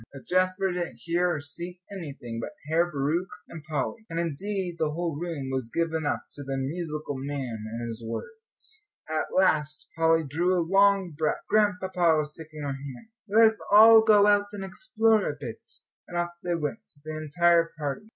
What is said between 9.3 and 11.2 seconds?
last Polly drew a long